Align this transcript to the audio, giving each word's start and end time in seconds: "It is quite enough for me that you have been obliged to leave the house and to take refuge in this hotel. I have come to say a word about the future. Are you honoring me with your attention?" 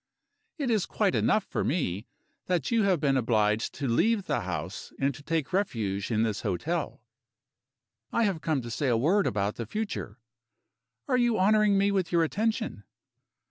"It 0.57 0.71
is 0.71 0.87
quite 0.87 1.13
enough 1.13 1.43
for 1.43 1.63
me 1.63 2.07
that 2.47 2.71
you 2.71 2.81
have 2.81 2.99
been 2.99 3.17
obliged 3.17 3.75
to 3.75 3.87
leave 3.87 4.23
the 4.25 4.39
house 4.41 4.91
and 4.99 5.13
to 5.13 5.21
take 5.21 5.53
refuge 5.53 6.09
in 6.09 6.23
this 6.23 6.41
hotel. 6.41 7.03
I 8.11 8.23
have 8.23 8.41
come 8.41 8.63
to 8.63 8.71
say 8.71 8.87
a 8.87 8.97
word 8.97 9.27
about 9.27 9.57
the 9.57 9.67
future. 9.67 10.17
Are 11.07 11.17
you 11.17 11.37
honoring 11.37 11.77
me 11.77 11.91
with 11.91 12.11
your 12.11 12.23
attention?" 12.23 12.83